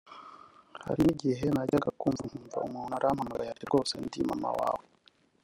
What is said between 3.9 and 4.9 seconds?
ndi mama wawe